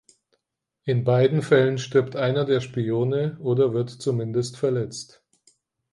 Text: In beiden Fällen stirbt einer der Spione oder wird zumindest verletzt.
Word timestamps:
In 0.83 1.03
beiden 1.03 1.43
Fällen 1.43 1.77
stirbt 1.77 2.15
einer 2.15 2.43
der 2.43 2.59
Spione 2.59 3.37
oder 3.39 3.75
wird 3.75 3.91
zumindest 3.91 4.57
verletzt. 4.57 5.21